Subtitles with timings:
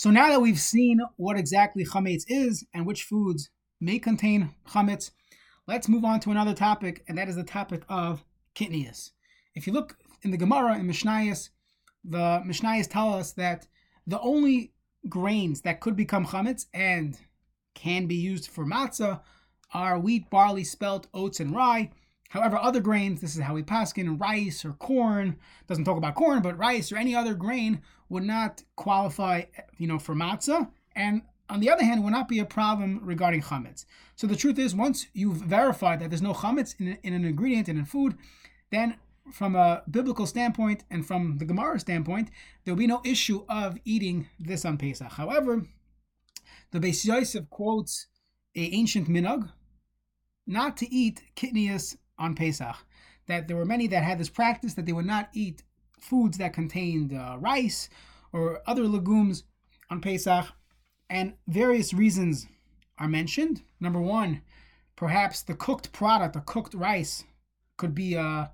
[0.00, 3.50] So now that we've seen what exactly chametz is and which foods
[3.82, 5.10] may contain chametz,
[5.68, 8.24] let's move on to another topic, and that is the topic of
[8.54, 9.10] kitnius.
[9.54, 11.50] If you look in the Gemara in Mishnayos,
[12.02, 13.66] the Mishnayos tell us that
[14.06, 14.72] the only
[15.06, 17.18] grains that could become chametz and
[17.74, 19.20] can be used for matzah
[19.74, 21.90] are wheat, barley, spelt, oats, and rye.
[22.30, 25.36] However, other grains, this is how we paskin, rice or corn,
[25.66, 29.44] doesn't talk about corn, but rice or any other grain would not qualify,
[29.78, 30.68] you know, for matzah.
[30.94, 33.86] And on the other hand, would not be a problem regarding chametz.
[34.16, 37.68] So the truth is, once you've verified that there's no chametz in, in an ingredient
[37.68, 38.16] and in food,
[38.70, 38.96] then
[39.32, 42.30] from a biblical standpoint and from the Gemara standpoint,
[42.64, 45.12] there will be no issue of eating this on Pesach.
[45.12, 45.62] However,
[46.72, 48.08] the Beis Yosef quotes
[48.56, 49.50] a ancient minhag
[50.46, 52.76] not to eat kitnius on Pesach.
[53.26, 55.62] That there were many that had this practice that they would not eat
[56.00, 57.88] foods that contained uh, rice
[58.32, 59.44] or other legumes
[59.90, 60.46] on Pesach,
[61.08, 62.46] and various reasons
[62.98, 63.62] are mentioned.
[63.80, 64.42] Number one,
[64.96, 67.24] perhaps the cooked product, the cooked rice,
[67.76, 68.46] could be uh,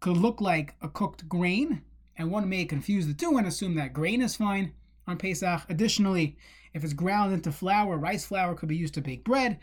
[0.00, 1.82] could look like a cooked grain,
[2.16, 4.72] and one may confuse the two and assume that grain is fine
[5.06, 5.62] on Pesach.
[5.68, 6.36] Additionally,
[6.74, 9.58] if it's ground into flour, rice flour could be used to bake bread,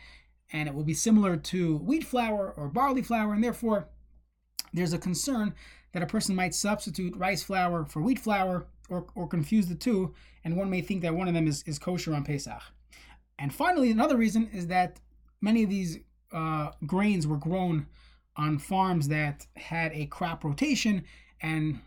[0.52, 3.90] and it will be similar to wheat flour or barley flour, and therefore
[4.74, 5.54] there's a concern
[5.94, 10.14] that a person might substitute rice flour for wheat flour or, or confuse the two,
[10.44, 12.62] and one may think that one of them is, is kosher on Pesach.
[13.40, 15.00] And finally, another reason is that
[15.42, 16.00] many of these
[16.32, 17.88] uh, grains were grown
[18.36, 21.04] on farms that had a crop rotation,
[21.42, 21.80] and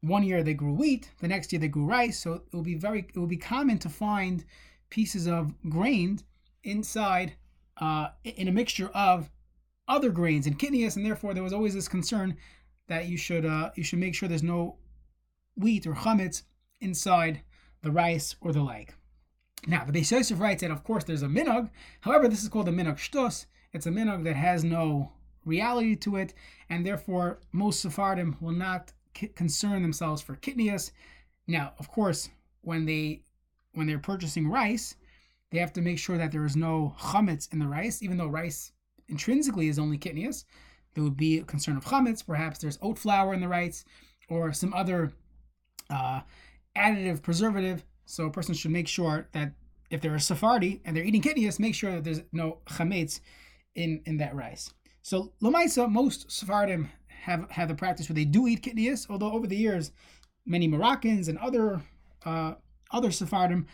[0.00, 2.18] one year they grew wheat, the next year they grew rice.
[2.18, 4.44] So it will be very, it will be common to find
[4.90, 6.20] pieces of grain
[6.62, 7.34] inside
[7.78, 9.30] uh, in a mixture of
[9.88, 12.36] other grains and kitnius, and therefore there was always this concern
[12.88, 14.76] that you should uh, you should make sure there's no
[15.56, 16.42] wheat or chametz
[16.80, 17.40] inside
[17.82, 18.94] the rice or the like.
[19.66, 21.70] Now the Beis Yosef writes that of course there's a minog.
[22.00, 23.46] However, this is called a minog shtos.
[23.72, 25.12] It's a minog that has no
[25.44, 26.34] reality to it,
[26.68, 28.92] and therefore most Sephardim will not
[29.34, 30.90] concern themselves for kitnius.
[31.46, 32.30] Now, of course,
[32.62, 33.22] when they
[33.72, 34.96] when they're purchasing rice,
[35.50, 38.26] they have to make sure that there is no chametz in the rice, even though
[38.26, 38.72] rice
[39.08, 40.44] intrinsically is only kitnius.
[40.94, 42.24] There would be a concern of chametz.
[42.26, 43.84] Perhaps there's oat flour in the rice
[44.28, 45.12] or some other
[45.90, 46.20] uh,
[46.76, 47.84] additive preservative.
[48.06, 49.52] So a person should make sure that
[49.90, 53.20] if they're a Sephardi and they're eating kitnius, make sure that there's no chametz
[53.74, 54.72] in, in that rice.
[55.02, 59.46] So Lamaisa, most Sephardim have, have the practice where they do eat kitnius, although over
[59.46, 59.92] the years,
[60.46, 61.80] many Moroccans and other
[62.24, 62.54] uh,
[62.90, 63.66] other Sephardim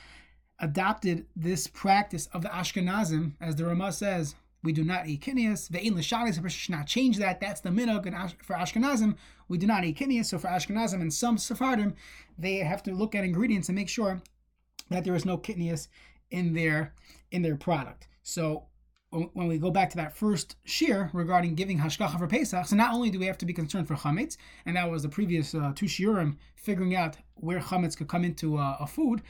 [0.58, 5.70] adopted this practice of the Ashkenazim, as the Rama says, we do not eat kitnius.
[5.70, 7.40] Ve'in l'shalis, a person should not change that.
[7.40, 9.16] That's the minhag for Ashkenazim.
[9.48, 10.26] We do not eat kitnius.
[10.26, 11.94] So for Ashkenazim and some Sephardim,
[12.38, 14.20] they have to look at ingredients and make sure
[14.90, 15.88] that there is no kitnius
[16.30, 16.94] in their
[17.30, 18.08] in their product.
[18.22, 18.66] So
[19.10, 22.94] when we go back to that first shiur regarding giving hashgacha for Pesach, so not
[22.94, 25.72] only do we have to be concerned for chametz, and that was the previous uh,
[25.74, 29.22] two shiurim figuring out where chametz could come into uh, a food,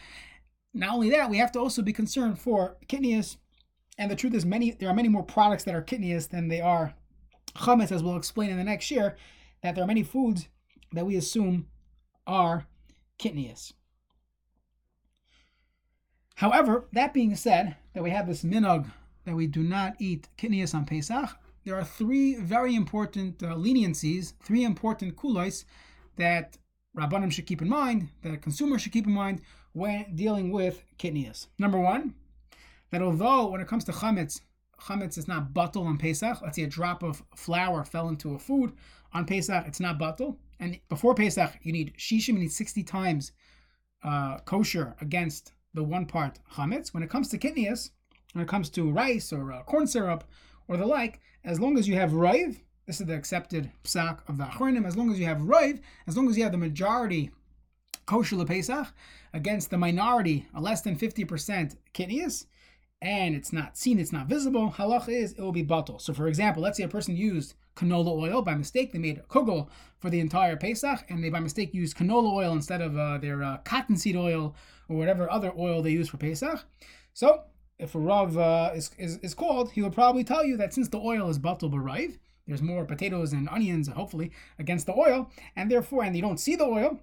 [0.75, 3.37] not only that, we have to also be concerned for kitnius.
[4.01, 6.63] And the truth is, many there are many more products that are kitnius than they
[6.63, 6.95] are
[7.55, 9.15] chametz, as we'll explain in the next year.
[9.63, 10.49] That there are many foods
[10.93, 11.67] that we assume
[12.27, 12.67] are
[13.19, 13.75] kitnius.
[16.37, 18.91] However, that being said, that we have this minog
[19.27, 21.37] that we do not eat kitnius on Pesach,
[21.67, 25.67] there are three very important uh, leniencies, three important kulos
[26.17, 26.57] that
[26.97, 31.49] Rabbanim should keep in mind, that consumers should keep in mind when dealing with kitnius.
[31.59, 32.15] Number one,
[32.91, 34.41] that although when it comes to chametz,
[34.81, 36.41] chametz is not batel on Pesach.
[36.43, 38.73] Let's say a drop of flour fell into a food
[39.13, 40.37] on Pesach, it's not batel.
[40.59, 43.33] And before Pesach, you need shishim, you need 60 times
[44.03, 46.93] uh, kosher against the one part chametz.
[46.93, 47.91] When it comes to kitnius,
[48.33, 50.25] when it comes to rice or uh, corn syrup
[50.69, 54.37] or the like, as long as you have raiv, this is the accepted psak of
[54.37, 57.31] the achronim, as long as you have raiv, as long as you have the majority
[58.07, 58.89] kosher Pesach
[59.33, 62.47] against the minority, a less than 50% kitnius,
[63.03, 66.01] and it's not seen, it's not visible, halach is it will be batel.
[66.01, 68.93] So, for example, let's say a person used canola oil by mistake.
[68.93, 69.69] They made kugel
[69.99, 73.43] for the entire Pesach, and they by mistake used canola oil instead of uh, their
[73.43, 74.55] uh, cottonseed oil
[74.89, 76.65] or whatever other oil they use for Pesach.
[77.15, 77.43] So,
[77.79, 80.89] if a rav uh, is, is, is called, he will probably tell you that since
[80.89, 85.71] the oil is batel b'raiv, there's more potatoes and onions, hopefully, against the oil, and
[85.71, 87.01] therefore, and you don't see the oil,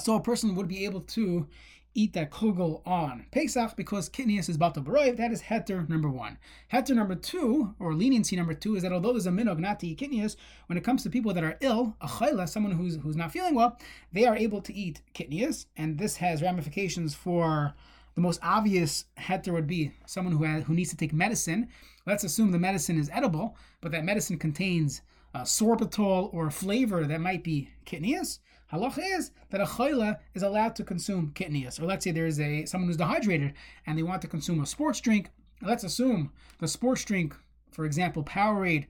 [0.00, 1.46] so a person would be able to
[1.94, 5.16] eat that kugel on Pesach because kitnius is batal baroiv.
[5.16, 6.38] That is heter number one.
[6.72, 9.86] Heter number two, or leniency number two, is that although there's a minog not to
[9.86, 10.36] eat
[10.66, 13.54] when it comes to people that are ill, a chayla, someone who's who's not feeling
[13.54, 13.78] well,
[14.12, 17.74] they are able to eat kitnius, and this has ramifications for
[18.14, 21.68] the most obvious heter would be someone who has, who needs to take medicine.
[22.06, 25.02] Let's assume the medicine is edible, but that medicine contains
[25.34, 28.38] uh, sorbitol or flavor that might be kitnius.
[28.72, 31.80] Halacha is that a chayla is allowed to consume kitnius.
[31.80, 33.54] Or let's say there's a someone who's dehydrated
[33.86, 35.30] and they want to consume a sports drink.
[35.62, 37.34] Let's assume the sports drink,
[37.72, 38.86] for example, Powerade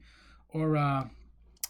[0.48, 1.04] or uh,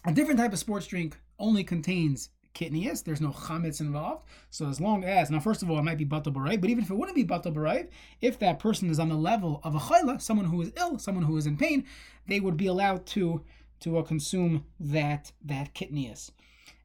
[0.05, 3.03] a different type of sports drink only contains kitnius.
[3.03, 4.23] There's no chametz involved.
[4.49, 6.83] So as long as now, first of all, it might be batal b'raiv, but even
[6.83, 7.89] if it wouldn't be batal b'raiv,
[8.21, 11.25] if that person is on the level of a chayla, someone who is ill, someone
[11.25, 11.85] who is in pain,
[12.27, 13.41] they would be allowed to
[13.81, 16.31] to uh, consume that that kitnius.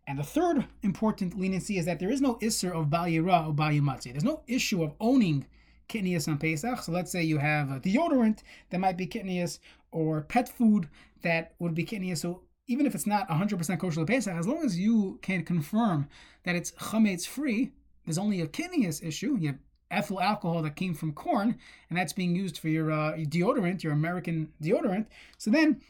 [0.06, 3.70] And the third important leniency is that there is no isser of Balira or bal
[4.02, 5.46] There's no issue of owning
[5.88, 6.82] kitnius on Pesach.
[6.82, 8.40] So let's say you have a deodorant
[8.70, 9.58] that might be kitnius
[9.92, 10.88] or pet food
[11.22, 12.18] that would be kitnius.
[12.18, 16.08] So even if it's not 100% kosher Pesach, as long as you can confirm
[16.44, 17.72] that it's chametz free,
[18.04, 19.36] there's only a kitnius issue.
[19.38, 19.58] You have
[19.90, 21.58] ethyl alcohol that came from corn,
[21.88, 25.06] and that's being used for your, uh, your deodorant, your American deodorant.
[25.38, 25.80] So then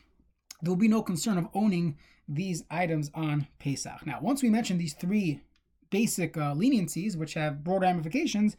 [0.62, 1.96] there will be no concern of owning
[2.28, 4.06] these items on Pesach.
[4.06, 5.40] Now, once we mention these three
[5.90, 8.56] basic uh, leniencies, which have broad ramifications,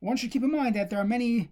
[0.00, 1.50] one should keep in mind that there are many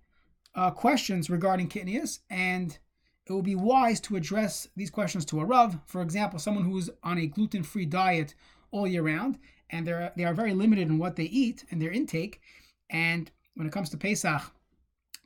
[0.55, 2.79] uh, questions regarding kitnius, and
[3.27, 5.79] it will be wise to address these questions to a Rav.
[5.87, 8.35] For example, someone who's on a gluten free diet
[8.71, 9.39] all year round,
[9.71, 12.41] and they're, they are very limited in what they eat and their intake.
[12.89, 14.43] And when it comes to Pesach,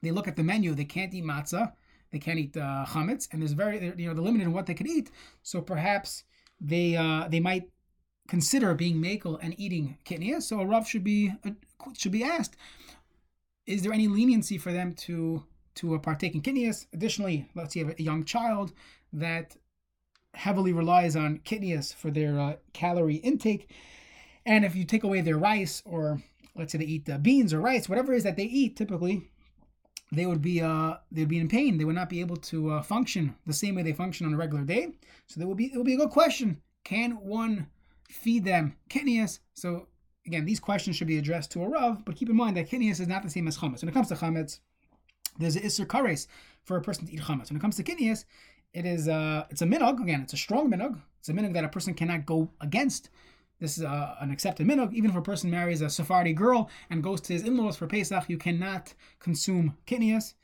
[0.03, 1.73] they look at the menu, they can't eat matzah,
[2.11, 4.75] they can't eat uh, chametz, and there's very, you know, they're limited in what they
[4.75, 5.11] can eat.
[5.43, 6.25] So perhaps
[6.61, 7.71] they uh, they might
[8.29, 10.43] consider being makel and eating kitniya.
[10.43, 11.51] So a rav should be uh,
[11.97, 12.57] should be asked:
[13.67, 15.45] Is there any leniency for them to
[15.77, 16.87] to uh, partake in kitniyas?
[16.93, 18.73] Additionally, let's say you have a young child
[19.13, 19.57] that
[20.35, 23.71] heavily relies on kitniyas for their uh, calorie intake,
[24.45, 26.23] and if you take away their rice or
[26.57, 29.31] let's say they eat uh, beans or rice, whatever it is that they eat, typically
[30.13, 31.79] they would be uh they'd be in pain.
[31.79, 34.37] They would not be able to uh, function the same way they function on a
[34.37, 34.89] regular day.
[35.27, 36.61] So there would be it would be a good question.
[36.85, 37.69] Can one
[38.09, 39.39] feed them kitnius?
[39.55, 39.87] So
[40.27, 43.01] again, these questions should be addressed to a rav, but keep in mind that kitnius
[43.01, 43.83] is not the same as chametz.
[43.83, 44.61] When it comes to chametz,
[45.39, 46.27] there's an isser kares
[46.65, 47.51] for a person to eat chametz.
[47.51, 48.25] When it comes to kitnius,
[48.73, 50.03] it is uh it's a minog.
[50.03, 51.01] Again, it's a strong minog.
[51.21, 53.11] It's a minog that a person cannot go against.
[53.61, 54.95] This is uh, an accepted minog.
[54.95, 58.25] Even if a person marries a Sephardi girl and goes to his in-laws for Pesach,
[58.29, 60.35] you cannot consume kitnias.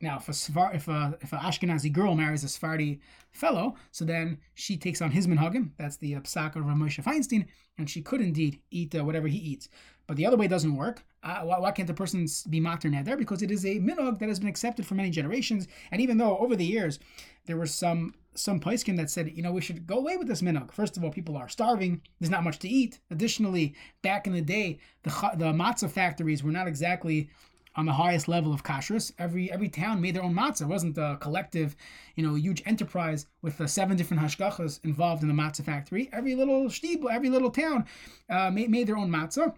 [0.00, 3.00] Now, if a, Sfar- if a if a Ashkenazi girl marries a Sephardi
[3.32, 5.70] fellow, so then she takes on his minhagim.
[5.78, 7.46] That's the uh, psak of Moshe Feinstein,
[7.78, 9.68] and she could indeed eat uh, whatever he eats.
[10.06, 11.04] But the other way doesn't work.
[11.22, 13.16] Uh, why, why, can't the person be mater neder?
[13.16, 15.66] Because it is a minog that has been accepted for many generations.
[15.90, 16.98] And even though over the years
[17.46, 20.42] there were some some Paiskin that said, you know, we should go away with this
[20.42, 20.72] minog.
[20.72, 22.02] First of all, people are starving.
[22.18, 23.00] There's not much to eat.
[23.10, 27.30] Additionally, back in the day, the the matzah factories were not exactly
[27.76, 29.12] on the highest level of kashrus.
[29.18, 30.62] Every every town made their own matzah.
[30.62, 31.76] It wasn't a collective,
[32.14, 36.08] you know, huge enterprise with uh, seven different hashgachas involved in the matzah factory.
[36.12, 37.86] Every little shtib, every little town
[38.30, 39.54] uh, made, made their own matzah.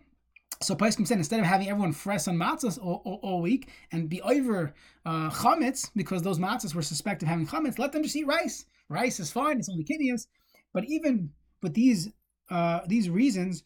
[0.63, 4.09] So Paiskim said instead of having everyone fresh on matzahs all, all, all, week and
[4.09, 4.75] be over
[5.05, 8.65] uh, chametz because those matzahs were suspected of having chametz, let them just eat rice.
[8.89, 10.27] Rice is fine; it's only kitnius.
[10.73, 11.31] But even
[11.63, 12.09] with these
[12.51, 13.65] uh, these reasons,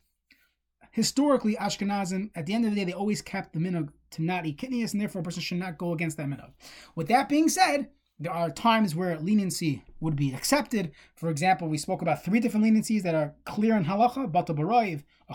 [0.90, 4.46] historically Ashkenazim at the end of the day they always kept the minog to not
[4.46, 6.50] eat kitnius, and therefore a person should not go against that minog.
[6.96, 10.92] With that being said, there are times where leniency would be accepted.
[11.14, 15.04] For example, we spoke about three different leniencies that are clear in halacha: bata baroiv,
[15.28, 15.34] a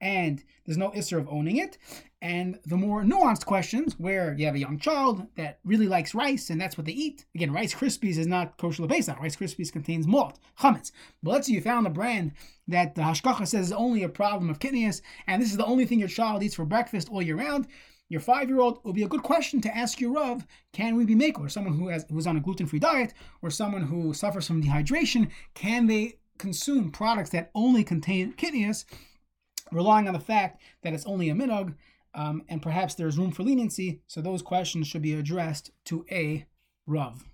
[0.00, 1.78] and there's no isser of owning it.
[2.22, 6.50] And the more nuanced questions, where you have a young child that really likes rice
[6.50, 7.24] and that's what they eat.
[7.34, 9.18] Again, Rice Krispies is not kosher lebesa.
[9.18, 10.92] Rice Krispies contains malt, chametz.
[11.22, 12.32] But let's say you found a brand
[12.68, 15.86] that the hashgacha says is only a problem of kitnius, and this is the only
[15.86, 17.66] thing your child eats for breakfast all year round.
[18.10, 21.40] Your five-year-old would be a good question to ask your Rav, can we be makel?
[21.40, 25.30] Or someone who has who's on a gluten-free diet, or someone who suffers from dehydration,
[25.54, 28.84] can they consume products that only contain kitnius?
[29.72, 31.74] Relying on the fact that it's only a minog,
[32.14, 36.46] um, and perhaps there's room for leniency, so those questions should be addressed to a
[36.86, 37.29] Rav.